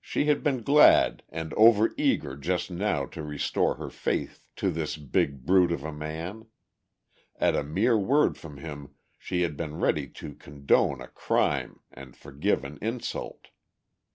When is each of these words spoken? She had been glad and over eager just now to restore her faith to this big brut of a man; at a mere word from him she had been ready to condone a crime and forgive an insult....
She 0.00 0.24
had 0.24 0.42
been 0.42 0.62
glad 0.62 1.22
and 1.28 1.52
over 1.52 1.92
eager 1.98 2.34
just 2.34 2.70
now 2.70 3.04
to 3.04 3.22
restore 3.22 3.74
her 3.74 3.90
faith 3.90 4.46
to 4.56 4.70
this 4.70 4.96
big 4.96 5.44
brut 5.44 5.70
of 5.70 5.84
a 5.84 5.92
man; 5.92 6.46
at 7.36 7.54
a 7.54 7.62
mere 7.62 7.98
word 7.98 8.38
from 8.38 8.56
him 8.56 8.94
she 9.18 9.42
had 9.42 9.58
been 9.58 9.78
ready 9.78 10.06
to 10.06 10.34
condone 10.34 11.02
a 11.02 11.08
crime 11.08 11.80
and 11.92 12.16
forgive 12.16 12.64
an 12.64 12.78
insult.... 12.80 13.48